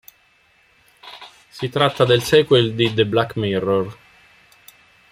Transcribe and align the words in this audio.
Si 1.51 1.69
tratta 1.69 2.05
del 2.05 2.23
sequel 2.23 2.73
di 2.73 2.91
"The 2.91 3.05
Black 3.05 3.35
Mirror". 3.35 3.97